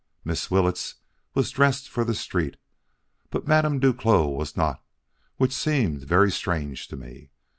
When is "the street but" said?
2.03-3.47